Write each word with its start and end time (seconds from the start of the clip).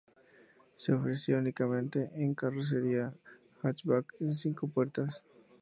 Se 0.77 0.91
ofrecía 0.93 1.37
únicamente 1.37 2.09
con 2.15 2.33
carrocería 2.33 3.13
hatchback 3.61 4.17
de 4.17 4.33
cinco 4.33 4.67
puertas. 4.67 5.23